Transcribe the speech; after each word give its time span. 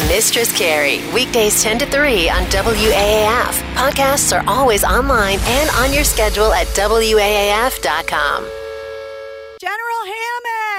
Mistress 0.00 0.56
Carrie, 0.56 1.00
weekdays 1.12 1.62
10 1.62 1.78
to 1.80 1.86
3 1.86 2.30
on 2.30 2.42
WAAF. 2.44 3.52
Podcasts 3.74 4.34
are 4.34 4.42
always 4.48 4.84
online 4.84 5.38
and 5.42 5.70
on 5.70 5.92
your 5.92 6.02
schedule 6.02 6.50
at 6.52 6.66
WAAF.com. 6.68 8.44
General 9.60 10.14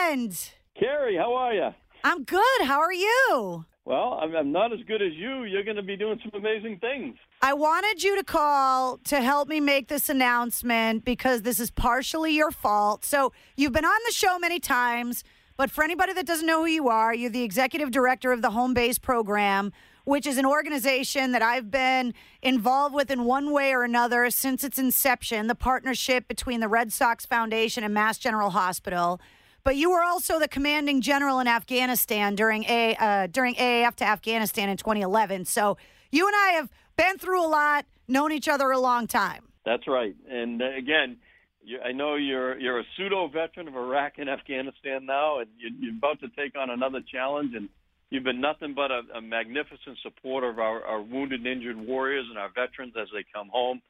Hammond. 0.09 0.51
Carrie, 0.79 1.15
how 1.15 1.33
are 1.35 1.53
you? 1.53 1.69
I'm 2.03 2.23
good. 2.23 2.61
How 2.63 2.79
are 2.79 2.91
you? 2.91 3.65
Well, 3.85 4.19
I'm, 4.19 4.35
I'm 4.35 4.51
not 4.51 4.73
as 4.73 4.79
good 4.87 5.01
as 5.01 5.13
you. 5.13 5.43
You're 5.43 5.63
going 5.63 5.77
to 5.77 5.83
be 5.83 5.95
doing 5.95 6.19
some 6.23 6.31
amazing 6.33 6.79
things. 6.79 7.15
I 7.41 7.53
wanted 7.53 8.03
you 8.03 8.15
to 8.15 8.23
call 8.23 8.97
to 9.05 9.21
help 9.21 9.47
me 9.47 9.59
make 9.59 9.89
this 9.89 10.09
announcement 10.09 11.05
because 11.05 11.43
this 11.43 11.59
is 11.59 11.69
partially 11.69 12.33
your 12.33 12.49
fault. 12.49 13.05
So, 13.05 13.31
you've 13.57 13.73
been 13.73 13.85
on 13.85 13.99
the 14.07 14.13
show 14.13 14.39
many 14.39 14.59
times, 14.59 15.23
but 15.57 15.69
for 15.69 15.83
anybody 15.83 16.13
that 16.13 16.25
doesn't 16.25 16.47
know 16.47 16.61
who 16.61 16.71
you 16.71 16.89
are, 16.89 17.13
you're 17.13 17.29
the 17.29 17.43
executive 17.43 17.91
director 17.91 18.31
of 18.31 18.41
the 18.41 18.51
Home 18.51 18.73
Base 18.73 18.97
Program, 18.97 19.71
which 20.05 20.25
is 20.25 20.37
an 20.37 20.45
organization 20.45 21.31
that 21.31 21.41
I've 21.41 21.69
been 21.69 22.13
involved 22.41 22.95
with 22.95 23.11
in 23.11 23.23
one 23.25 23.51
way 23.51 23.73
or 23.73 23.83
another 23.83 24.29
since 24.29 24.63
its 24.63 24.79
inception, 24.79 25.47
the 25.47 25.55
partnership 25.55 26.27
between 26.27 26.59
the 26.59 26.67
Red 26.67 26.91
Sox 26.91 27.25
Foundation 27.25 27.83
and 27.83 27.93
Mass 27.93 28.17
General 28.17 28.49
Hospital. 28.49 29.21
But 29.63 29.77
you 29.77 29.91
were 29.91 30.03
also 30.03 30.39
the 30.39 30.47
commanding 30.47 30.99
general 30.99 31.39
in 31.39 31.47
Afghanistan 31.47 32.35
during 32.35 32.65
a 32.65 32.95
uh, 32.99 33.27
during 33.27 33.55
AAF 33.55 33.95
to 33.95 34.05
Afghanistan 34.05 34.67
in 34.67 34.75
2011. 34.75 35.45
So 35.45 35.77
you 36.11 36.27
and 36.27 36.35
I 36.35 36.49
have 36.51 36.69
been 36.97 37.17
through 37.17 37.45
a 37.45 37.47
lot, 37.47 37.85
known 38.07 38.33
each 38.33 38.49
other 38.49 38.71
a 38.71 38.79
long 38.79 39.07
time. 39.07 39.43
That's 39.65 39.87
right. 39.87 40.15
And 40.29 40.61
uh, 40.61 40.71
again, 40.77 41.17
you, 41.63 41.79
I 41.79 41.91
know 41.91 42.15
you're 42.15 42.57
you're 42.59 42.79
a 42.79 42.83
pseudo 42.95 43.27
veteran 43.27 43.67
of 43.67 43.75
Iraq 43.75 44.13
and 44.17 44.29
Afghanistan 44.29 45.05
now, 45.05 45.39
and 45.39 45.49
you, 45.57 45.69
you're 45.79 45.95
about 45.95 46.19
to 46.21 46.27
take 46.29 46.57
on 46.57 46.69
another 46.69 46.99
challenge. 47.11 47.53
And 47.55 47.69
you've 48.09 48.23
been 48.23 48.41
nothing 48.41 48.73
but 48.73 48.91
a, 48.91 49.01
a 49.15 49.21
magnificent 49.21 49.97
supporter 50.01 50.49
of 50.49 50.59
our, 50.59 50.83
our 50.83 51.01
wounded 51.01 51.39
and 51.39 51.47
injured 51.47 51.77
warriors 51.77 52.25
and 52.29 52.37
our 52.37 52.49
veterans 52.49 52.93
as 52.99 53.07
they 53.13 53.25
come 53.33 53.49
home. 53.49 53.81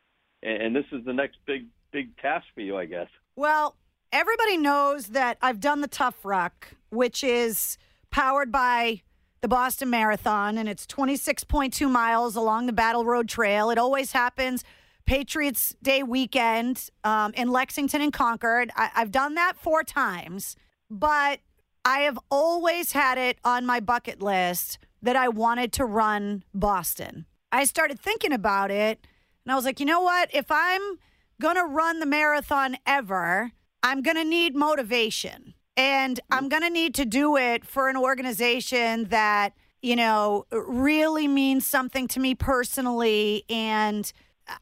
And, 0.41 0.61
and 0.61 0.75
this 0.75 0.85
is 0.91 1.05
the 1.05 1.13
next 1.13 1.38
big 1.45 1.66
big 1.91 2.16
task 2.17 2.45
for 2.53 2.61
you, 2.61 2.77
I 2.77 2.85
guess. 2.85 3.09
Well, 3.35 3.75
everybody 4.11 4.57
knows 4.57 5.07
that 5.07 5.38
I've 5.41 5.59
done 5.59 5.81
the 5.81 5.88
Tough 5.88 6.23
Ruck, 6.23 6.75
which 6.89 7.23
is 7.23 7.77
powered 8.11 8.51
by 8.51 9.01
the 9.41 9.47
Boston 9.47 9.89
Marathon, 9.89 10.57
and 10.57 10.69
it's 10.69 10.88
26.2 10.88 11.89
miles 11.91 12.38
along 12.38 12.66
the 12.66 12.71
Battle 12.71 13.03
Road 13.03 13.27
Trail. 13.27 13.69
It 13.69 13.77
always 13.77 14.13
happens 14.13 14.63
Patriots 15.05 15.75
Day 15.81 16.03
weekend 16.03 16.89
um, 17.03 17.33
in 17.33 17.49
Lexington 17.49 18.01
and 18.01 18.13
Concord. 18.13 18.71
I- 18.75 18.91
I've 18.95 19.11
done 19.11 19.35
that 19.35 19.53
four 19.57 19.83
times, 19.83 20.55
but 20.89 21.39
I 21.85 21.99
have 21.99 22.17
always 22.31 22.93
had 22.93 23.17
it 23.17 23.37
on 23.43 23.65
my 23.65 23.79
bucket 23.79 24.21
list 24.21 24.77
that 25.01 25.15
I 25.15 25.27
wanted 25.27 25.73
to 25.73 25.85
run 25.85 26.43
Boston. 26.53 27.25
I 27.51 27.65
started 27.65 27.99
thinking 27.99 28.31
about 28.31 28.71
it, 28.71 29.05
and 29.45 29.51
I 29.51 29.55
was 29.55 29.65
like, 29.65 29.79
you 29.79 29.85
know 29.85 30.01
what? 30.01 30.29
If 30.33 30.45
I'm 30.49 30.97
going 31.41 31.55
to 31.55 31.65
run 31.65 31.99
the 31.99 32.05
marathon 32.05 32.77
ever, 32.85 33.51
I'm 33.81 34.01
going 34.01 34.15
to 34.15 34.23
need 34.23 34.55
motivation. 34.55 35.53
And 35.75 36.19
I'm 36.31 36.49
going 36.49 36.61
to 36.61 36.69
need 36.69 36.93
to 36.95 37.05
do 37.05 37.35
it 37.35 37.65
for 37.65 37.89
an 37.89 37.97
organization 37.97 39.05
that, 39.05 39.53
you 39.81 39.95
know, 39.95 40.45
really 40.51 41.27
means 41.27 41.65
something 41.65 42.07
to 42.09 42.19
me 42.19 42.35
personally. 42.35 43.43
And 43.49 44.11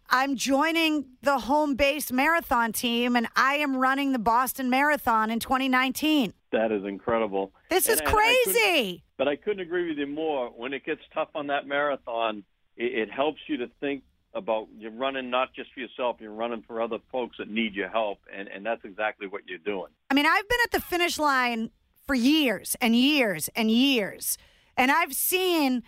I'm 0.09 0.35
joining 0.35 1.05
the 1.21 1.39
home 1.39 1.75
base 1.75 2.11
marathon 2.11 2.71
team 2.71 3.15
and 3.15 3.27
I 3.35 3.55
am 3.55 3.77
running 3.77 4.11
the 4.11 4.19
Boston 4.19 4.69
Marathon 4.69 5.31
in 5.31 5.39
2019. 5.39 6.33
That 6.51 6.71
is 6.71 6.83
incredible. 6.83 7.51
This 7.69 7.87
is 7.87 7.99
And- 7.99 8.07
and 8.09 8.09
I 8.09 8.11
crazy. 8.45 9.03
But 9.17 9.27
I 9.27 9.35
couldn't 9.35 9.61
agree 9.61 9.87
with 9.89 9.97
you 9.97 10.07
more. 10.07 10.49
When 10.49 10.73
it 10.73 10.83
gets 10.85 11.01
tough 11.13 11.29
on 11.35 11.47
that 11.47 11.65
marathon, 11.67 12.43
it, 12.75 12.93
it 12.93 13.11
helps 13.11 13.39
you 13.47 13.57
to 13.57 13.67
think 13.79 14.03
about 14.33 14.67
you're 14.77 14.91
running 14.91 15.29
not 15.29 15.53
just 15.53 15.71
for 15.73 15.79
yourself, 15.81 16.17
you're 16.19 16.31
running 16.31 16.61
for 16.63 16.81
other 16.81 16.97
folks 17.11 17.37
that 17.37 17.49
need 17.49 17.73
your 17.75 17.89
help, 17.89 18.19
and, 18.33 18.47
and 18.47 18.65
that's 18.65 18.83
exactly 18.85 19.27
what 19.27 19.41
you're 19.47 19.57
doing. 19.59 19.91
I 20.09 20.13
mean, 20.13 20.25
I've 20.25 20.47
been 20.47 20.59
at 20.63 20.71
the 20.71 20.79
finish 20.79 21.19
line 21.19 21.69
for 22.07 22.15
years 22.15 22.75
and 22.79 22.95
years 22.95 23.49
and 23.55 23.69
years, 23.69 24.37
and 24.77 24.89
I've 24.89 25.13
seen 25.13 25.83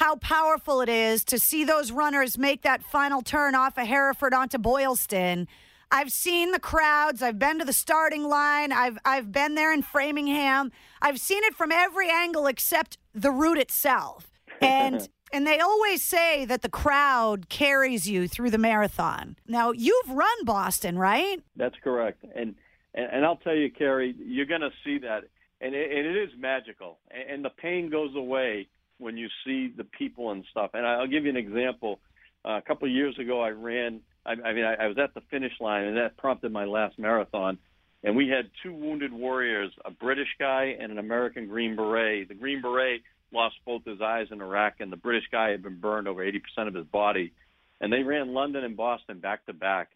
how 0.00 0.16
powerful 0.16 0.80
it 0.80 0.88
is 0.88 1.24
to 1.24 1.38
see 1.38 1.62
those 1.62 1.92
runners 1.92 2.38
make 2.38 2.62
that 2.62 2.82
final 2.82 3.20
turn 3.20 3.54
off 3.54 3.76
of 3.76 3.86
Hereford 3.86 4.32
onto 4.32 4.56
Boylston. 4.56 5.46
I've 5.90 6.10
seen 6.10 6.52
the 6.52 6.58
crowds. 6.58 7.20
I've 7.22 7.38
been 7.38 7.58
to 7.58 7.66
the 7.66 7.74
starting 7.74 8.24
line. 8.24 8.72
I've 8.72 8.96
I've 9.04 9.30
been 9.30 9.56
there 9.56 9.74
in 9.74 9.82
Framingham. 9.82 10.72
I've 11.02 11.20
seen 11.20 11.44
it 11.44 11.54
from 11.54 11.70
every 11.70 12.08
angle 12.10 12.46
except 12.46 12.96
the 13.14 13.30
route 13.30 13.58
itself. 13.58 14.26
And 14.62 15.08
and 15.32 15.46
they 15.46 15.58
always 15.58 16.02
say 16.02 16.44
that 16.44 16.60
the 16.60 16.68
crowd 16.68 17.48
carries 17.48 18.06
you 18.08 18.28
through 18.28 18.50
the 18.50 18.58
marathon. 18.58 19.36
Now, 19.46 19.70
you've 19.70 20.10
run 20.10 20.44
Boston, 20.44 20.98
right? 20.98 21.42
That's 21.56 21.76
correct. 21.82 22.24
And 22.34 22.56
and, 22.94 23.06
and 23.10 23.24
I'll 23.24 23.36
tell 23.36 23.54
you, 23.54 23.70
Carrie, 23.70 24.14
you're 24.18 24.46
going 24.46 24.60
to 24.60 24.72
see 24.84 24.98
that, 24.98 25.24
and 25.60 25.74
it, 25.74 25.90
and 25.90 26.06
it 26.06 26.16
is 26.16 26.30
magical. 26.38 26.98
And, 27.10 27.30
and 27.30 27.44
the 27.44 27.50
pain 27.50 27.88
goes 27.88 28.14
away 28.14 28.68
when 29.00 29.16
you 29.16 29.28
see 29.44 29.72
the 29.76 29.84
people 29.84 30.30
and 30.30 30.44
stuff. 30.50 30.70
And 30.74 30.86
I'll 30.86 31.06
give 31.06 31.24
you 31.24 31.30
an 31.30 31.36
example. 31.36 32.00
Uh, 32.44 32.58
a 32.58 32.62
couple 32.62 32.88
of 32.88 32.94
years 32.94 33.18
ago, 33.18 33.40
I 33.40 33.50
ran. 33.50 34.00
I, 34.24 34.32
I 34.32 34.52
mean, 34.52 34.64
I, 34.64 34.74
I 34.84 34.86
was 34.86 34.98
at 34.98 35.14
the 35.14 35.22
finish 35.30 35.52
line, 35.60 35.84
and 35.84 35.96
that 35.96 36.16
prompted 36.16 36.52
my 36.52 36.64
last 36.64 36.98
marathon. 36.98 37.58
And 38.02 38.16
we 38.16 38.28
had 38.28 38.50
two 38.62 38.72
wounded 38.72 39.12
warriors, 39.12 39.72
a 39.84 39.90
British 39.90 40.28
guy 40.38 40.74
and 40.80 40.90
an 40.90 40.98
American 40.98 41.48
Green 41.48 41.76
Beret. 41.76 42.28
The 42.28 42.34
Green 42.34 42.62
Beret 42.62 43.02
lost 43.32 43.56
both 43.66 43.84
his 43.84 44.00
eyes 44.00 44.28
in 44.30 44.40
Iraq, 44.40 44.74
and 44.80 44.90
the 44.90 44.96
British 44.96 45.24
guy 45.30 45.50
had 45.50 45.62
been 45.62 45.78
burned 45.78 46.08
over 46.08 46.24
80% 46.24 46.40
of 46.66 46.74
his 46.74 46.86
body. 46.86 47.32
And 47.80 47.92
they 47.92 48.02
ran 48.02 48.32
London 48.32 48.64
and 48.64 48.76
Boston 48.76 49.20
back 49.20 49.44
to 49.46 49.52
back. 49.52 49.90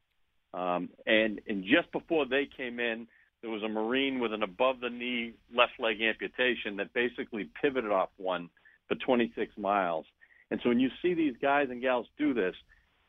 Um, 0.52 0.90
and 1.06 1.40
and 1.48 1.64
just 1.64 1.90
before 1.92 2.26
they 2.26 2.48
came 2.56 2.78
in, 2.78 3.08
there 3.42 3.50
was 3.50 3.62
a 3.62 3.68
Marine 3.68 4.20
with 4.20 4.32
an 4.32 4.42
above 4.42 4.80
the 4.80 4.88
knee 4.88 5.34
left 5.54 5.72
leg 5.78 6.00
amputation 6.00 6.76
that 6.76 6.94
basically 6.94 7.50
pivoted 7.60 7.90
off 7.90 8.08
one 8.16 8.48
for 8.88 8.94
26 8.96 9.56
miles. 9.56 10.06
And 10.50 10.60
so 10.62 10.68
when 10.68 10.80
you 10.80 10.90
see 11.02 11.14
these 11.14 11.34
guys 11.40 11.68
and 11.70 11.80
gals 11.80 12.06
do 12.18 12.34
this, 12.34 12.54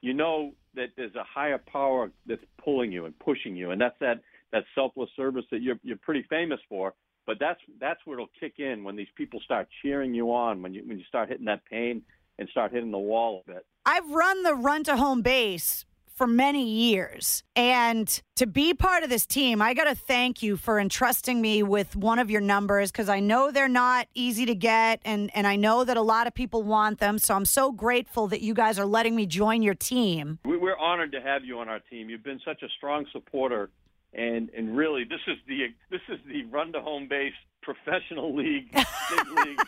you 0.02 0.14
know 0.14 0.52
that 0.76 0.90
there's 0.96 1.16
a 1.16 1.24
higher 1.24 1.58
power 1.58 2.12
that's 2.26 2.44
pulling 2.64 2.92
you 2.92 3.06
and 3.06 3.18
pushing 3.20 3.56
you, 3.56 3.72
and 3.72 3.82
that's 3.82 3.98
that 4.00 4.22
that 4.52 4.64
selfless 4.74 5.10
service 5.16 5.46
that 5.52 5.62
you're 5.62 5.80
you're 5.84 5.98
pretty 5.98 6.24
famous 6.30 6.60
for. 6.70 6.94
But 7.26 7.38
that's 7.40 7.60
that's 7.80 8.00
where 8.06 8.18
it'll 8.18 8.30
kick 8.40 8.60
in 8.60 8.84
when 8.84 8.96
these 8.96 9.08
people 9.16 9.40
start 9.42 9.68
cheering 9.82 10.14
you 10.14 10.32
on 10.32 10.62
when 10.62 10.74
you 10.74 10.84
when 10.86 11.00
you 11.00 11.06
start 11.06 11.30
hitting 11.30 11.46
that 11.46 11.66
pain 11.66 12.04
and 12.38 12.48
start 12.50 12.72
hitting 12.72 12.92
the 12.92 12.98
wall 12.98 13.44
a 13.48 13.52
bit. 13.52 13.66
I've 13.86 14.10
run 14.10 14.44
the 14.44 14.54
run 14.54 14.84
to 14.86 14.98
home 14.98 15.22
base 15.22 15.86
for 16.16 16.28
many 16.28 16.64
years. 16.66 17.44
And 17.58 18.08
to 18.38 18.48
be 18.48 18.74
part 18.74 19.04
of 19.04 19.10
this 19.10 19.26
team, 19.26 19.62
I 19.62 19.74
got 19.74 19.84
to 19.84 19.96
thank 19.96 20.42
you 20.42 20.56
for 20.56 20.80
entrusting 20.80 21.42
me 21.42 21.62
with 21.62 21.96
one 21.96 22.20
of 22.20 22.32
your 22.32 22.40
numbers 22.42 22.92
because 22.92 23.10
I 23.10 23.20
know 23.20 23.52
they're 23.52 23.68
not 23.68 24.08
easy 24.14 24.46
to 24.46 24.56
get 24.56 25.02
and, 25.04 25.30
and 25.36 25.46
I 25.46 25.58
know 25.58 25.84
that 25.84 25.98
a 25.98 26.02
lot 26.02 26.26
of 26.26 26.34
people 26.34 26.64
want 26.64 27.00
them. 27.00 27.20
So 27.20 27.36
I'm 27.36 27.46
so 27.46 27.72
grateful 27.72 28.28
that 28.28 28.42
you 28.42 28.54
guys 28.54 28.80
are 28.80 28.86
letting 28.86 29.16
me 29.16 29.26
join 29.26 29.62
your 29.62 29.76
team. 29.76 30.40
We- 30.46 30.58
We're 30.58 30.78
honored 30.78 31.12
to 31.12 31.22
have 31.22 31.44
you 31.44 31.60
on 31.60 31.68
our 31.70 31.80
team. 31.80 32.10
You've 32.10 32.24
been 32.24 32.40
such 32.46 32.64
a 32.64 32.70
strong 32.78 33.06
supporter, 33.12 33.70
and 34.14 34.50
and 34.58 34.76
really, 34.76 35.04
this 35.04 35.20
is 35.28 35.38
the 35.48 35.68
this 35.92 36.02
is 36.10 36.18
the 36.28 36.44
run 36.46 36.72
to 36.74 36.82
home 36.82 37.08
base 37.08 37.34
professional 37.62 38.34
league, 38.36 38.72
big 38.74 39.28
league. 39.46 39.60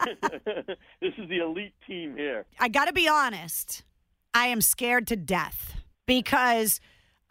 this 1.00 1.12
is 1.18 1.28
the 1.28 1.38
elite 1.38 1.72
team 1.86 2.14
here. 2.16 2.44
I 2.60 2.68
got 2.68 2.84
to 2.86 2.92
be 2.92 3.08
honest, 3.08 3.82
I 4.34 4.46
am 4.48 4.60
scared 4.60 5.06
to 5.08 5.16
death 5.16 5.74
because 6.06 6.80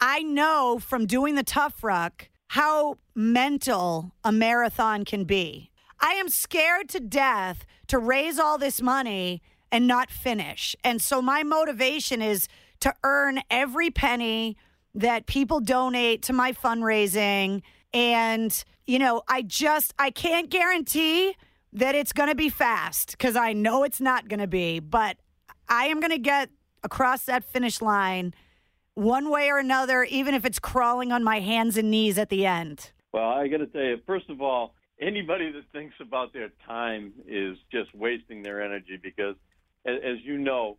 I 0.00 0.22
know 0.22 0.78
from 0.78 1.06
doing 1.06 1.34
the 1.34 1.42
tough 1.42 1.82
ruck 1.82 2.28
how 2.48 2.98
mental 3.14 4.12
a 4.22 4.30
marathon 4.30 5.04
can 5.04 5.24
be. 5.24 5.70
I 6.00 6.12
am 6.12 6.28
scared 6.28 6.88
to 6.90 7.00
death 7.00 7.64
to 7.88 7.98
raise 7.98 8.38
all 8.38 8.58
this 8.58 8.80
money 8.80 9.42
and 9.72 9.86
not 9.86 10.10
finish. 10.10 10.76
And 10.84 11.00
so 11.00 11.20
my 11.20 11.42
motivation 11.42 12.22
is 12.22 12.48
to 12.80 12.94
earn 13.02 13.40
every 13.50 13.90
penny 13.90 14.56
that 14.94 15.26
people 15.26 15.60
donate 15.60 16.22
to 16.22 16.32
my 16.32 16.52
fundraising 16.52 17.62
and 17.92 18.64
you 18.86 19.00
know, 19.00 19.22
I 19.26 19.42
just 19.42 19.94
I 19.98 20.10
can't 20.10 20.48
guarantee 20.48 21.34
that 21.72 21.94
it's 21.94 22.12
going 22.12 22.28
to 22.28 22.34
be 22.34 22.48
fast 22.48 23.18
cuz 23.18 23.34
I 23.36 23.52
know 23.52 23.82
it's 23.82 24.00
not 24.00 24.28
going 24.28 24.40
to 24.40 24.46
be, 24.46 24.78
but 24.78 25.16
I 25.68 25.86
am 25.86 25.98
going 26.00 26.12
to 26.12 26.18
get 26.18 26.50
across 26.84 27.24
that 27.24 27.42
finish 27.42 27.82
line 27.82 28.32
one 28.96 29.30
way 29.30 29.50
or 29.50 29.58
another 29.58 30.04
even 30.04 30.34
if 30.34 30.44
it's 30.44 30.58
crawling 30.58 31.12
on 31.12 31.22
my 31.22 31.38
hands 31.38 31.76
and 31.76 31.90
knees 31.90 32.18
at 32.18 32.30
the 32.30 32.44
end. 32.44 32.90
Well, 33.12 33.28
I 33.28 33.46
got 33.46 33.58
to 33.58 33.66
tell 33.66 33.82
you, 33.82 34.00
first 34.06 34.28
of 34.30 34.40
all, 34.40 34.74
anybody 35.00 35.52
that 35.52 35.64
thinks 35.72 35.94
about 36.00 36.32
their 36.32 36.50
time 36.66 37.12
is 37.28 37.58
just 37.70 37.94
wasting 37.94 38.42
their 38.42 38.62
energy 38.62 38.98
because, 39.00 39.36
as, 39.84 40.18
you 40.22 40.38
know, 40.38 40.78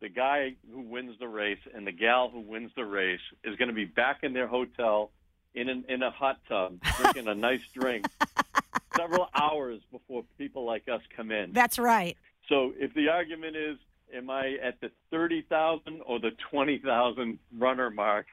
the 0.00 0.08
guy 0.08 0.54
who 0.72 0.80
wins 0.80 1.18
the 1.18 1.26
race 1.26 1.58
and 1.74 1.86
the 1.86 1.92
gal 1.92 2.30
who 2.30 2.40
wins 2.40 2.70
the 2.76 2.84
race 2.84 3.20
is 3.44 3.56
going 3.56 3.68
to 3.68 3.74
be 3.74 3.84
back 3.84 4.20
in 4.22 4.32
their 4.32 4.46
hotel 4.46 5.10
in 5.54 5.68
an, 5.68 5.84
in 5.88 6.02
a 6.02 6.10
hot 6.10 6.38
tub 6.48 6.78
drinking 6.98 7.26
a 7.26 7.34
nice 7.34 7.62
drink 7.74 8.06
several 8.96 9.28
hours 9.34 9.80
before 9.90 10.24
people 10.38 10.64
like 10.64 10.88
us 10.88 11.00
come 11.16 11.32
in. 11.32 11.52
That's 11.52 11.78
right. 11.78 12.16
So 12.48 12.72
if 12.78 12.94
the 12.94 13.08
argument 13.08 13.56
is, 13.56 13.78
am 14.14 14.30
I 14.30 14.56
at 14.62 14.80
the 14.80 14.90
30,000 15.10 16.02
or 16.06 16.18
the 16.18 16.30
20,000 16.50 17.38
runner 17.58 17.90
mark? 17.90 18.26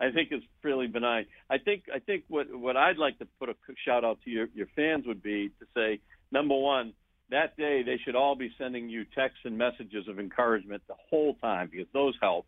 I 0.00 0.10
think 0.10 0.30
it's 0.32 0.44
fairly 0.62 0.86
benign. 0.86 1.26
I 1.50 1.58
think 1.58 1.84
I 1.94 1.98
think 1.98 2.24
what 2.28 2.46
what 2.50 2.74
I'd 2.76 2.96
like 2.96 3.18
to 3.18 3.26
put 3.38 3.50
a 3.50 3.54
shout 3.84 4.02
out 4.02 4.18
to 4.24 4.30
your 4.30 4.48
your 4.54 4.66
fans 4.74 5.06
would 5.06 5.22
be 5.22 5.50
to 5.60 5.66
say 5.74 6.00
number 6.32 6.56
one 6.56 6.94
that 7.30 7.56
day 7.56 7.82
they 7.82 7.98
should 8.04 8.16
all 8.16 8.34
be 8.34 8.50
sending 8.58 8.88
you 8.88 9.04
texts 9.04 9.40
and 9.44 9.56
messages 9.56 10.08
of 10.08 10.18
encouragement 10.18 10.82
the 10.88 10.94
whole 11.10 11.34
time 11.34 11.68
because 11.70 11.86
those 11.92 12.14
help, 12.20 12.46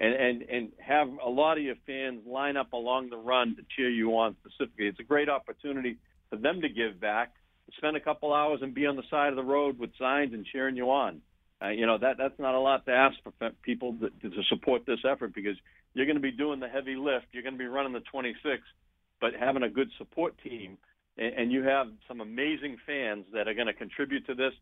and 0.00 0.14
and 0.14 0.42
and 0.42 0.72
have 0.78 1.08
a 1.24 1.28
lot 1.28 1.58
of 1.58 1.64
your 1.64 1.76
fans 1.86 2.20
line 2.26 2.56
up 2.56 2.72
along 2.72 3.10
the 3.10 3.16
run 3.16 3.56
to 3.56 3.62
cheer 3.76 3.90
you 3.90 4.16
on 4.16 4.36
specifically. 4.40 4.86
It's 4.86 5.00
a 5.00 5.04
great 5.04 5.28
opportunity 5.28 5.96
for 6.30 6.36
them 6.36 6.62
to 6.62 6.68
give 6.68 7.00
back, 7.00 7.34
spend 7.76 7.96
a 7.96 8.00
couple 8.00 8.32
hours 8.32 8.60
and 8.62 8.74
be 8.74 8.86
on 8.86 8.96
the 8.96 9.02
side 9.10 9.30
of 9.30 9.36
the 9.36 9.42
road 9.42 9.78
with 9.78 9.90
signs 9.98 10.32
and 10.32 10.46
cheering 10.46 10.76
you 10.76 10.90
on. 10.90 11.20
Uh, 11.62 11.68
you 11.68 11.86
know 11.86 11.98
that 11.98 12.16
that's 12.18 12.38
not 12.38 12.54
a 12.54 12.58
lot 12.58 12.84
to 12.86 12.92
ask 12.92 13.16
for 13.22 13.50
people 13.62 13.94
to, 14.00 14.30
to 14.30 14.42
support 14.48 14.84
this 14.86 14.98
effort 15.08 15.34
because 15.34 15.56
you're 15.94 16.06
going 16.06 16.16
to 16.16 16.22
be 16.22 16.32
doing 16.32 16.60
the 16.60 16.68
heavy 16.68 16.96
lift, 16.96 17.26
you're 17.32 17.42
going 17.42 17.54
to 17.54 17.58
be 17.58 17.66
running 17.66 17.92
the 17.92 18.00
26, 18.00 18.62
but 19.20 19.34
having 19.38 19.62
a 19.62 19.68
good 19.68 19.90
support 19.98 20.34
team, 20.42 20.78
and, 21.18 21.34
and 21.34 21.52
you 21.52 21.62
have 21.62 21.88
some 22.08 22.20
amazing 22.20 22.78
fans 22.86 23.26
that 23.34 23.46
are 23.46 23.54
going 23.54 23.66
to 23.66 23.74
contribute 23.74 24.26
to 24.26 24.34
this, 24.34 24.52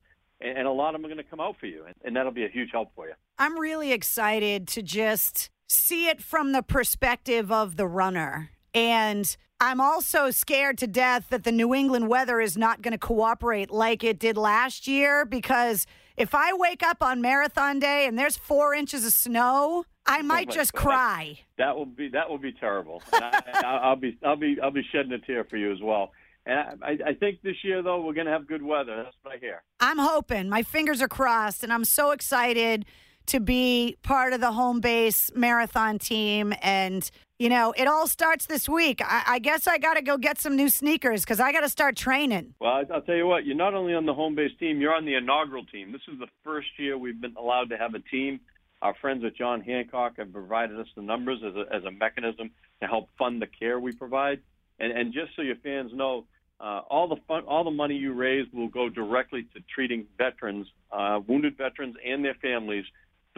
and, 0.40 0.66
a 0.66 0.70
lot 0.70 0.94
of 0.94 1.00
them 1.00 1.10
are 1.10 1.14
going 1.14 1.24
to 1.24 1.30
come 1.30 1.40
out 1.40 1.56
for 1.60 1.66
you, 1.66 1.84
and 2.04 2.16
that'll 2.16 2.32
be 2.32 2.44
a 2.44 2.48
huge 2.48 2.70
help 2.72 2.90
for 2.94 3.06
you. 3.06 3.14
I'm 3.38 3.58
really 3.58 3.92
excited 3.92 4.66
to 4.68 4.82
just 4.82 5.50
see 5.68 6.08
it 6.08 6.20
from 6.20 6.52
the 6.52 6.62
perspective 6.62 7.52
of 7.52 7.76
the 7.76 7.86
runner. 7.86 8.50
And 8.74 9.36
I'm 9.60 9.80
also 9.80 10.30
scared 10.30 10.78
to 10.78 10.86
death 10.86 11.26
that 11.28 11.44
the 11.44 11.52
New 11.52 11.74
England 11.74 12.08
weather 12.08 12.40
is 12.40 12.56
not 12.56 12.80
going 12.82 12.92
to 12.92 12.98
cooperate 12.98 13.70
like 13.70 14.02
it 14.02 14.18
did 14.18 14.36
last 14.36 14.88
year 14.88 15.24
because 15.26 15.86
if 16.20 16.34
I 16.34 16.52
wake 16.52 16.82
up 16.82 17.02
on 17.02 17.22
marathon 17.22 17.78
day 17.78 18.06
and 18.06 18.18
there's 18.18 18.36
four 18.36 18.74
inches 18.74 19.06
of 19.06 19.12
snow, 19.12 19.84
I 20.06 20.18
oh 20.20 20.22
might 20.22 20.48
oh 20.50 20.54
just 20.54 20.72
God. 20.74 20.82
cry. 20.82 21.38
That 21.58 21.76
will 21.76 21.86
be 21.86 22.10
that 22.10 22.28
will 22.28 22.38
be 22.38 22.52
terrible. 22.52 23.02
I, 23.12 23.88
will 23.88 23.96
be 23.96 24.18
I'll 24.24 24.36
be 24.36 24.56
I'll 24.62 24.70
be 24.70 24.84
shedding 24.92 25.12
a 25.12 25.18
tear 25.18 25.44
for 25.44 25.56
you 25.56 25.72
as 25.72 25.78
well. 25.82 26.12
And 26.46 26.82
I, 26.82 26.98
I 27.10 27.14
think 27.14 27.42
this 27.42 27.56
year 27.64 27.82
though 27.82 28.02
we're 28.02 28.12
going 28.12 28.26
to 28.26 28.32
have 28.32 28.46
good 28.46 28.62
weather. 28.62 29.02
That's 29.02 29.16
what 29.22 29.34
I 29.34 29.38
hear. 29.38 29.62
I'm 29.80 29.98
hoping. 29.98 30.48
My 30.48 30.62
fingers 30.62 31.00
are 31.00 31.08
crossed, 31.08 31.64
and 31.64 31.72
I'm 31.72 31.84
so 31.84 32.10
excited 32.10 32.84
to 33.26 33.40
be 33.40 33.96
part 34.02 34.32
of 34.32 34.40
the 34.40 34.52
home 34.52 34.80
base 34.80 35.30
marathon 35.34 35.98
team. 35.98 36.52
And, 36.62 37.08
you 37.38 37.48
know, 37.48 37.72
it 37.76 37.86
all 37.86 38.06
starts 38.06 38.46
this 38.46 38.68
week. 38.68 39.00
I, 39.04 39.22
I 39.26 39.38
guess 39.38 39.66
I 39.66 39.78
got 39.78 39.94
to 39.94 40.02
go 40.02 40.18
get 40.18 40.40
some 40.40 40.56
new 40.56 40.68
sneakers 40.68 41.22
because 41.22 41.40
I 41.40 41.52
got 41.52 41.60
to 41.60 41.68
start 41.68 41.96
training. 41.96 42.54
Well, 42.60 42.84
I'll 42.92 43.02
tell 43.02 43.14
you 43.14 43.26
what, 43.26 43.46
you're 43.46 43.56
not 43.56 43.74
only 43.74 43.94
on 43.94 44.06
the 44.06 44.14
home 44.14 44.34
base 44.34 44.52
team, 44.58 44.80
you're 44.80 44.94
on 44.94 45.04
the 45.04 45.14
inaugural 45.14 45.64
team. 45.64 45.92
This 45.92 46.02
is 46.12 46.18
the 46.18 46.28
first 46.44 46.68
year 46.78 46.98
we've 46.98 47.20
been 47.20 47.36
allowed 47.36 47.70
to 47.70 47.76
have 47.76 47.94
a 47.94 48.00
team. 48.00 48.40
Our 48.82 48.94
friends 49.00 49.24
at 49.24 49.36
John 49.36 49.60
Hancock 49.60 50.16
have 50.16 50.32
provided 50.32 50.80
us 50.80 50.86
the 50.96 51.02
numbers 51.02 51.40
as 51.46 51.54
a, 51.54 51.74
as 51.74 51.84
a 51.84 51.90
mechanism 51.90 52.50
to 52.80 52.88
help 52.88 53.10
fund 53.18 53.42
the 53.42 53.46
care 53.46 53.78
we 53.78 53.92
provide. 53.92 54.40
And, 54.78 54.90
and 54.92 55.12
just 55.12 55.36
so 55.36 55.42
your 55.42 55.56
fans 55.56 55.92
know, 55.94 56.24
uh, 56.60 56.80
all 56.88 57.08
the 57.08 57.16
fun, 57.28 57.44
all 57.46 57.64
the 57.64 57.70
money 57.70 57.96
you 57.96 58.12
raise 58.12 58.46
will 58.52 58.68
go 58.68 58.88
directly 58.88 59.42
to 59.54 59.60
treating 59.74 60.06
veterans, 60.16 60.66
uh, 60.90 61.20
wounded 61.26 61.56
veterans, 61.56 61.96
and 62.04 62.24
their 62.24 62.34
families 62.34 62.84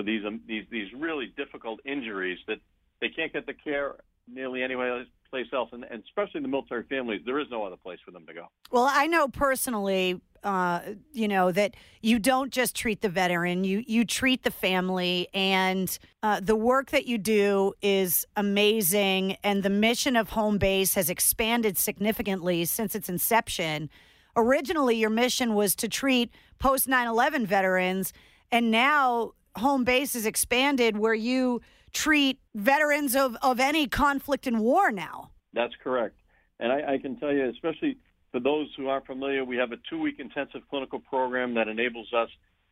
these 0.02 0.24
um, 0.24 0.40
these 0.46 0.64
these 0.70 0.92
really 0.92 1.32
difficult 1.36 1.80
injuries 1.84 2.38
that 2.46 2.58
they 3.00 3.08
can't 3.08 3.32
get 3.32 3.46
the 3.46 3.54
care 3.54 3.96
nearly 4.28 4.62
anywhere 4.62 5.04
place 5.32 5.46
else, 5.52 5.70
and, 5.72 5.84
and 5.84 6.02
especially 6.04 6.40
the 6.42 6.48
military 6.48 6.84
families, 6.84 7.22
there 7.24 7.38
is 7.40 7.46
no 7.50 7.64
other 7.64 7.76
place 7.76 7.98
for 8.04 8.10
them 8.10 8.26
to 8.26 8.34
go. 8.34 8.48
Well, 8.70 8.88
I 8.88 9.06
know 9.06 9.28
personally, 9.28 10.20
uh, 10.44 10.80
you 11.12 11.26
know 11.26 11.50
that 11.52 11.74
you 12.02 12.18
don't 12.18 12.52
just 12.52 12.76
treat 12.76 13.00
the 13.00 13.08
veteran; 13.08 13.64
you 13.64 13.82
you 13.86 14.04
treat 14.04 14.42
the 14.42 14.50
family, 14.50 15.28
and 15.32 15.98
uh, 16.22 16.40
the 16.40 16.56
work 16.56 16.90
that 16.90 17.06
you 17.06 17.16
do 17.16 17.72
is 17.80 18.26
amazing. 18.36 19.36
And 19.42 19.62
the 19.62 19.70
mission 19.70 20.16
of 20.16 20.30
Home 20.30 20.58
Base 20.58 20.94
has 20.94 21.08
expanded 21.08 21.78
significantly 21.78 22.64
since 22.64 22.94
its 22.94 23.08
inception. 23.08 23.88
Originally, 24.36 24.96
your 24.96 25.10
mission 25.10 25.54
was 25.54 25.74
to 25.76 25.88
treat 25.88 26.30
post 26.58 26.88
9 26.88 27.06
11 27.06 27.46
veterans, 27.46 28.12
and 28.50 28.70
now 28.70 29.32
home 29.56 29.84
base 29.84 30.14
is 30.14 30.26
expanded 30.26 30.96
where 30.96 31.14
you 31.14 31.60
treat 31.92 32.38
veterans 32.54 33.14
of, 33.14 33.36
of 33.42 33.60
any 33.60 33.86
conflict 33.86 34.46
and 34.46 34.60
war 34.60 34.90
now. 34.90 35.30
That's 35.52 35.74
correct. 35.82 36.16
And 36.58 36.72
I, 36.72 36.94
I 36.94 36.98
can 36.98 37.16
tell 37.16 37.32
you, 37.32 37.48
especially 37.50 37.98
for 38.30 38.40
those 38.40 38.68
who 38.76 38.88
aren't 38.88 39.06
familiar, 39.06 39.44
we 39.44 39.56
have 39.56 39.72
a 39.72 39.76
two 39.90 40.00
week 40.00 40.18
intensive 40.18 40.62
clinical 40.70 41.00
program 41.00 41.54
that 41.54 41.68
enables 41.68 42.12
us 42.12 42.28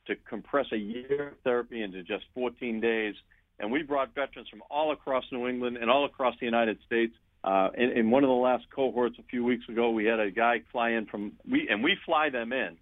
to 0.06 0.16
compress 0.28 0.66
a 0.72 0.76
year 0.76 1.28
of 1.28 1.34
therapy 1.44 1.82
into 1.82 2.02
just 2.02 2.24
14 2.34 2.80
days. 2.80 3.14
And 3.58 3.70
we 3.70 3.82
brought 3.82 4.14
veterans 4.14 4.48
from 4.48 4.62
all 4.70 4.92
across 4.92 5.24
New 5.30 5.46
England 5.46 5.76
and 5.76 5.90
all 5.90 6.06
across 6.06 6.34
the 6.40 6.46
United 6.46 6.78
States. 6.86 7.12
Uh, 7.44 7.68
in, 7.76 7.90
in 7.90 8.10
one 8.10 8.24
of 8.24 8.28
the 8.28 8.34
last 8.34 8.64
cohorts 8.74 9.16
a 9.18 9.22
few 9.24 9.44
weeks 9.44 9.68
ago, 9.68 9.90
we 9.90 10.06
had 10.06 10.18
a 10.18 10.30
guy 10.30 10.62
fly 10.72 10.90
in 10.90 11.06
from 11.06 11.32
we 11.48 11.68
and 11.68 11.82
we 11.84 11.96
fly 12.06 12.30
them 12.30 12.52
in 12.52 12.76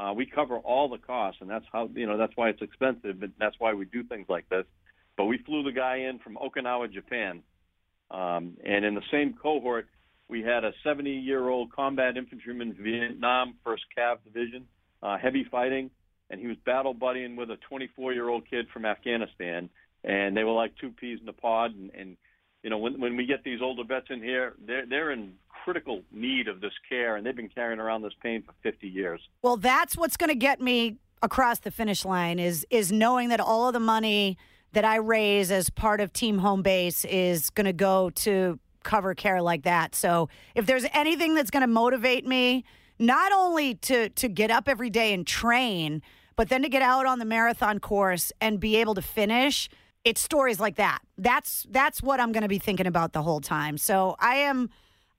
uh, 0.00 0.12
we 0.14 0.24
cover 0.24 0.56
all 0.58 0.88
the 0.88 0.98
costs, 0.98 1.40
and 1.40 1.50
that's 1.50 1.64
how 1.70 1.88
you 1.94 2.06
know 2.06 2.16
that's 2.16 2.32
why 2.36 2.48
it's 2.48 2.62
expensive, 2.62 3.20
but 3.20 3.30
that's 3.38 3.56
why 3.58 3.74
we 3.74 3.84
do 3.84 4.02
things 4.04 4.26
like 4.28 4.48
this. 4.48 4.64
But 5.16 5.26
we 5.26 5.38
flew 5.38 5.62
the 5.62 5.72
guy 5.72 5.96
in 6.08 6.18
from 6.20 6.36
Okinawa, 6.36 6.92
Japan, 6.92 7.42
um, 8.10 8.56
and 8.64 8.84
in 8.84 8.94
the 8.94 9.02
same 9.12 9.34
cohort, 9.34 9.88
we 10.28 10.42
had 10.42 10.64
a 10.64 10.72
70-year-old 10.86 11.72
combat 11.72 12.16
infantryman, 12.16 12.76
Vietnam 12.80 13.56
First 13.62 13.82
Cav 13.96 14.18
Division, 14.24 14.66
uh, 15.02 15.18
heavy 15.18 15.44
fighting, 15.50 15.90
and 16.30 16.40
he 16.40 16.46
was 16.46 16.56
battle 16.64 16.94
buddying 16.94 17.36
with 17.36 17.50
a 17.50 17.58
24-year-old 17.70 18.48
kid 18.48 18.66
from 18.72 18.86
Afghanistan, 18.86 19.68
and 20.02 20.34
they 20.34 20.44
were 20.44 20.52
like 20.52 20.72
two 20.80 20.92
peas 20.92 21.18
in 21.20 21.28
a 21.28 21.34
pod, 21.34 21.74
and, 21.74 21.90
and 21.94 22.16
you 22.62 22.70
know, 22.70 22.78
when 22.78 23.00
when 23.00 23.16
we 23.16 23.26
get 23.26 23.44
these 23.44 23.60
older 23.62 23.84
vets 23.84 24.06
in 24.08 24.22
here, 24.22 24.54
they're 24.66 24.86
they're 24.86 25.10
in 25.10 25.34
critical 25.70 26.02
need 26.10 26.48
of 26.48 26.60
this 26.60 26.72
care, 26.88 27.14
and 27.14 27.24
they've 27.24 27.36
been 27.36 27.48
carrying 27.48 27.78
around 27.78 28.02
this 28.02 28.12
pain 28.20 28.42
for 28.42 28.52
50 28.64 28.88
years. 28.88 29.20
Well, 29.42 29.56
that's 29.56 29.96
what's 29.96 30.16
going 30.16 30.30
to 30.30 30.34
get 30.34 30.60
me 30.60 30.96
across 31.22 31.60
the 31.60 31.70
finish 31.70 32.04
line 32.04 32.40
is 32.40 32.66
is 32.70 32.90
knowing 32.90 33.28
that 33.28 33.38
all 33.38 33.68
of 33.68 33.72
the 33.72 33.80
money 33.80 34.36
that 34.72 34.84
I 34.84 34.96
raise 34.96 35.52
as 35.52 35.70
part 35.70 36.00
of 36.00 36.12
Team 36.12 36.38
Home 36.38 36.62
Base 36.62 37.04
is 37.04 37.50
going 37.50 37.66
to 37.66 37.72
go 37.72 38.10
to 38.10 38.58
cover 38.82 39.14
care 39.14 39.40
like 39.40 39.62
that. 39.62 39.94
So, 39.94 40.28
if 40.56 40.66
there's 40.66 40.86
anything 40.92 41.36
that's 41.36 41.50
going 41.50 41.60
to 41.60 41.68
motivate 41.68 42.26
me, 42.26 42.64
not 42.98 43.30
only 43.30 43.76
to 43.76 44.08
to 44.08 44.28
get 44.28 44.50
up 44.50 44.68
every 44.68 44.90
day 44.90 45.14
and 45.14 45.24
train, 45.24 46.02
but 46.34 46.48
then 46.48 46.62
to 46.62 46.68
get 46.68 46.82
out 46.82 47.06
on 47.06 47.20
the 47.20 47.24
marathon 47.24 47.78
course 47.78 48.32
and 48.40 48.58
be 48.58 48.74
able 48.74 48.96
to 48.96 49.02
finish 49.02 49.68
it's 50.02 50.22
stories 50.22 50.58
like 50.58 50.76
that. 50.76 51.00
That's 51.18 51.66
that's 51.70 52.02
what 52.02 52.20
I'm 52.20 52.32
going 52.32 52.42
to 52.42 52.48
be 52.48 52.58
thinking 52.58 52.86
about 52.86 53.12
the 53.12 53.22
whole 53.22 53.40
time. 53.40 53.76
So 53.76 54.16
I 54.18 54.36
am 54.36 54.70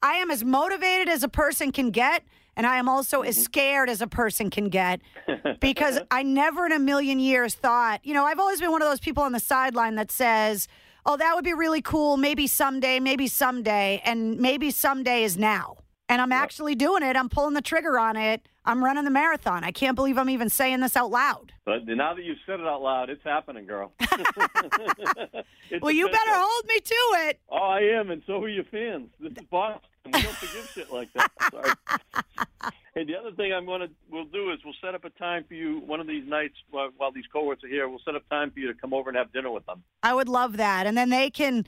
I 0.02 0.16
am 0.16 0.32
as 0.32 0.44
motivated 0.44 1.10
as 1.10 1.24
a 1.24 1.30
person 1.30 1.72
can 1.72 1.92
get 1.92 2.24
and 2.56 2.68
I 2.68 2.78
am 2.78 2.90
also 2.90 3.22
as 3.22 3.36
mm-hmm. 3.36 3.44
scared 3.44 3.90
as 3.90 4.02
a 4.02 4.08
person 4.08 4.50
can 4.50 4.70
get 4.70 5.02
because 5.60 6.00
I 6.10 6.24
never 6.24 6.66
in 6.66 6.72
a 6.72 6.80
million 6.80 7.20
years 7.20 7.56
thought, 7.56 8.06
you 8.06 8.14
know, 8.14 8.26
I've 8.26 8.40
always 8.40 8.60
been 8.60 8.72
one 8.72 8.82
of 8.82 8.90
those 8.90 9.00
people 9.00 9.24
on 9.24 9.32
the 9.32 9.40
sideline 9.40 9.96
that 9.96 10.12
says, 10.12 10.68
"Oh, 11.06 11.18
that 11.18 11.36
would 11.36 11.46
be 11.46 11.54
really 11.54 11.82
cool, 11.82 12.18
maybe 12.18 12.48
someday, 12.48 13.00
maybe 13.00 13.28
someday." 13.28 14.02
And 14.06 14.38
maybe 14.40 14.72
someday 14.72 15.24
is 15.24 15.38
now. 15.38 15.78
And 16.10 16.22
I'm 16.22 16.34
actually 16.34 16.76
doing 16.76 17.04
it. 17.04 17.16
I'm 17.16 17.30
pulling 17.30 17.54
the 17.54 17.62
trigger 17.62 17.98
on 17.98 18.18
it. 18.18 18.46
I'm 18.66 18.84
running 18.84 19.06
the 19.06 19.12
marathon. 19.12 19.64
I 19.64 19.72
can't 19.72 19.96
believe 19.96 20.18
I'm 20.18 20.30
even 20.30 20.50
saying 20.50 20.82
this 20.82 20.98
out 20.98 21.10
loud. 21.10 21.54
But 21.66 21.88
now 21.88 22.14
that 22.14 22.24
you've 22.24 22.38
said 22.46 22.60
it 22.60 22.68
out 22.68 22.82
loud, 22.82 23.10
it's 23.10 23.24
happening, 23.24 23.66
girl. 23.66 23.94
it's 24.02 25.82
well, 25.82 25.92
you 25.92 26.08
better 26.08 26.32
hold 26.34 26.66
me 26.68 26.80
to 26.80 26.96
it. 27.30 27.40
Oh, 27.50 27.56
I 27.56 27.80
am, 27.98 28.12
and 28.12 28.22
so 28.28 28.44
are 28.44 28.50
your 28.50 28.66
fans. 28.66 29.08
This 29.20 29.32
is 29.32 29.46
Boston. 29.50 29.82
We 30.06 30.12
don't 30.12 30.36
forgive 30.36 30.72
shit 30.74 30.92
like 30.92 31.14
that. 31.14 31.32
Sorry. 31.52 32.72
hey, 32.96 33.04
the 33.04 33.16
other 33.16 33.32
thing 33.32 33.54
I'm 33.54 33.66
gonna 33.66 33.88
we'll 34.10 34.26
do 34.26 34.52
is 34.52 34.60
we'll 34.66 34.74
set 34.84 34.96
up 34.96 35.06
a 35.06 35.10
time 35.12 35.46
for 35.48 35.54
you 35.54 35.80
one 35.80 36.00
of 36.00 36.08
these 36.08 36.28
nights 36.28 36.56
while, 36.70 36.90
while 36.98 37.12
these 37.12 37.28
cohorts 37.32 37.64
are 37.64 37.68
here. 37.68 37.88
We'll 37.88 38.02
set 38.04 38.16
up 38.16 38.28
time 38.30 38.52
for 38.52 38.60
you 38.60 38.68
to 38.68 38.74
come 38.74 38.94
over 38.94 39.10
and 39.10 39.18
have 39.18 39.32
dinner 39.32 39.52
with 39.52 39.66
them. 39.66 39.84
I 40.04 40.14
would 40.14 40.30
love 40.30 40.58
that, 40.58 40.88
and 40.88 40.98
then 40.98 41.10
they 41.10 41.30
can 41.30 41.66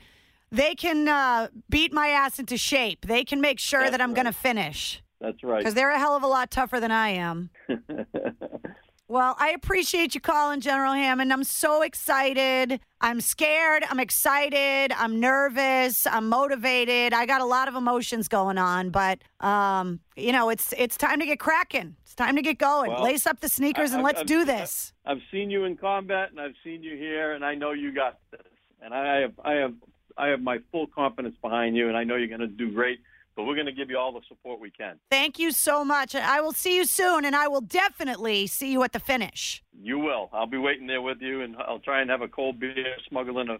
they 0.54 0.74
can 0.74 1.08
uh, 1.08 1.48
beat 1.68 1.92
my 1.92 2.08
ass 2.08 2.38
into 2.38 2.56
shape. 2.56 3.06
They 3.06 3.24
can 3.24 3.40
make 3.40 3.58
sure 3.58 3.80
That's 3.80 3.92
that 3.92 4.00
I'm 4.00 4.10
right. 4.10 4.22
going 4.22 4.26
to 4.26 4.32
finish. 4.32 5.02
That's 5.20 5.42
right. 5.42 5.58
Because 5.58 5.74
they're 5.74 5.90
a 5.90 5.98
hell 5.98 6.14
of 6.14 6.22
a 6.22 6.28
lot 6.28 6.50
tougher 6.50 6.78
than 6.78 6.92
I 6.92 7.08
am. 7.10 7.50
well, 9.08 9.34
I 9.38 9.50
appreciate 9.50 10.14
you 10.14 10.20
calling, 10.20 10.60
General 10.60 10.92
Hammond. 10.92 11.32
I'm 11.32 11.44
so 11.44 11.82
excited. 11.82 12.78
I'm 13.04 13.20
scared. 13.20 13.84
I'm 13.90 14.00
excited. 14.00 14.90
I'm 14.96 15.20
nervous. 15.20 16.06
I'm 16.06 16.30
motivated. 16.30 17.12
I 17.12 17.26
got 17.26 17.42
a 17.42 17.44
lot 17.44 17.68
of 17.68 17.74
emotions 17.74 18.28
going 18.28 18.56
on, 18.56 18.88
but 18.88 19.18
um, 19.40 20.00
you 20.16 20.32
know, 20.32 20.48
it's 20.48 20.72
it's 20.78 20.96
time 20.96 21.20
to 21.20 21.26
get 21.26 21.38
cracking. 21.38 21.96
It's 22.02 22.14
time 22.14 22.34
to 22.36 22.40
get 22.40 22.56
going. 22.56 22.92
Well, 22.92 23.02
Lace 23.02 23.26
up 23.26 23.40
the 23.40 23.48
sneakers 23.50 23.92
I, 23.92 23.96
and 23.96 24.04
let's 24.04 24.20
I've, 24.20 24.26
do 24.26 24.46
this. 24.46 24.94
I've 25.04 25.20
seen 25.30 25.50
you 25.50 25.64
in 25.64 25.76
combat, 25.76 26.30
and 26.30 26.40
I've 26.40 26.54
seen 26.64 26.82
you 26.82 26.96
here, 26.96 27.32
and 27.32 27.44
I 27.44 27.54
know 27.54 27.72
you 27.72 27.92
got 27.92 28.20
this. 28.30 28.40
And 28.80 28.94
I 28.94 29.20
have 29.20 29.32
I 29.44 29.52
have 29.52 29.74
I 30.16 30.28
have 30.28 30.40
my 30.40 30.60
full 30.72 30.86
confidence 30.86 31.36
behind 31.42 31.76
you, 31.76 31.88
and 31.88 31.98
I 31.98 32.04
know 32.04 32.16
you're 32.16 32.28
going 32.28 32.40
to 32.40 32.46
do 32.46 32.72
great. 32.72 33.00
But 33.36 33.44
we're 33.44 33.54
going 33.54 33.66
to 33.66 33.72
give 33.72 33.90
you 33.90 33.98
all 33.98 34.12
the 34.12 34.20
support 34.28 34.60
we 34.60 34.70
can. 34.70 34.98
Thank 35.10 35.38
you 35.38 35.50
so 35.52 35.84
much. 35.84 36.14
I 36.14 36.40
will 36.40 36.52
see 36.52 36.76
you 36.76 36.84
soon, 36.84 37.24
and 37.24 37.34
I 37.34 37.48
will 37.48 37.60
definitely 37.60 38.46
see 38.46 38.70
you 38.72 38.82
at 38.82 38.92
the 38.92 39.00
finish. 39.00 39.62
You 39.82 39.98
will. 39.98 40.30
I'll 40.32 40.46
be 40.46 40.58
waiting 40.58 40.86
there 40.86 41.02
with 41.02 41.20
you, 41.20 41.42
and 41.42 41.56
I'll 41.56 41.80
try 41.80 42.00
and 42.00 42.10
have 42.10 42.22
a 42.22 42.28
cold 42.28 42.60
beer, 42.60 42.96
smuggle 43.08 43.40
in 43.40 43.50
a 43.50 43.58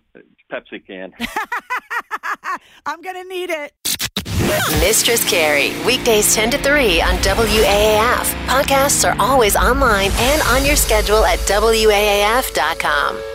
Pepsi 0.53 0.87
can. 0.87 1.13
I'm 2.87 3.01
going 3.01 3.17
to 3.17 3.29
need 3.29 3.51
it. 3.51 3.73
Mistress 4.81 5.29
Carrie, 5.29 5.73
weekdays 5.85 6.35
10 6.35 6.51
to 6.53 6.59
3 6.59 7.01
on 7.03 7.15
WAAF. 7.17 8.47
Podcasts 8.47 9.09
are 9.09 9.17
always 9.19 9.57
online 9.57 10.11
and 10.15 10.43
on 10.43 10.65
your 10.65 10.77
schedule 10.77 11.25
at 11.25 11.39
WAAF.com. 11.41 13.34